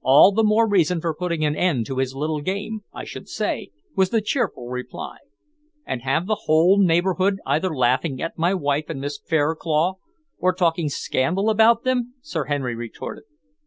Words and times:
"All 0.00 0.32
the 0.32 0.42
more 0.42 0.66
reason 0.66 1.02
for 1.02 1.12
putting 1.14 1.44
an 1.44 1.54
end 1.54 1.84
to 1.84 1.98
his 1.98 2.14
little 2.14 2.40
game, 2.40 2.84
I 2.94 3.04
should 3.04 3.28
say," 3.28 3.72
was 3.94 4.08
the 4.08 4.22
cheerful 4.22 4.68
reply. 4.70 5.18
"And 5.84 6.00
have 6.00 6.26
the 6.26 6.44
whole 6.46 6.78
neighbourhood 6.78 7.40
either 7.44 7.76
laughing 7.76 8.22
at 8.22 8.38
my 8.38 8.54
wife 8.54 8.88
and 8.88 9.02
Miss 9.02 9.18
Fairclough, 9.22 9.98
or 10.38 10.54
talking 10.54 10.88
scandal 10.88 11.50
about 11.50 11.84
them!" 11.84 12.14
Sir 12.22 12.46
Henry 12.46 12.74
retorted. 12.74 13.24